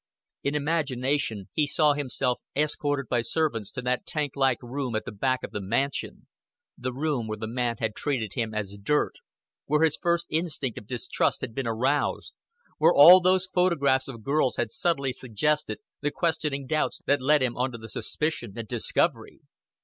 In 0.41 0.55
imagination 0.55 1.49
he 1.53 1.67
saw 1.67 1.93
himself 1.93 2.39
escorted 2.55 3.07
by 3.07 3.21
servants 3.21 3.69
to 3.73 3.83
that 3.83 4.07
tank 4.07 4.35
like 4.35 4.57
room 4.63 4.95
at 4.95 5.05
the 5.05 5.11
back 5.11 5.43
of 5.43 5.51
the 5.51 5.61
mansion 5.61 6.25
the 6.75 6.91
room 6.91 7.27
where 7.27 7.37
the 7.37 7.45
man 7.45 7.75
had 7.77 7.95
treated 7.95 8.33
him 8.33 8.51
as 8.51 8.79
dirt, 8.81 9.17
where 9.65 9.83
his 9.83 9.99
first 10.01 10.25
instinct 10.31 10.79
of 10.79 10.87
distrust 10.87 11.41
had 11.41 11.53
been 11.53 11.67
aroused, 11.67 12.33
where 12.79 12.91
all 12.95 13.19
those 13.21 13.47
photographs 13.53 14.07
of 14.07 14.23
girls 14.23 14.55
had 14.55 14.71
subtly 14.71 15.13
suggested 15.13 15.77
the 15.99 16.09
questioning 16.09 16.65
doubts 16.65 17.03
that 17.05 17.21
led 17.21 17.43
him 17.43 17.55
on 17.55 17.71
to 17.71 17.87
suspicion 17.87 18.53
and 18.57 18.67
discovery. 18.67 19.41